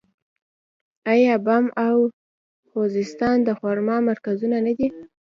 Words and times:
آیا 1.11 1.35
بم 1.45 1.65
او 1.87 1.97
خوزستان 2.69 3.37
د 3.47 3.49
خرما 3.59 3.97
مرکزونه 4.09 4.57
نه 4.65 4.73
دي؟ 4.77 4.87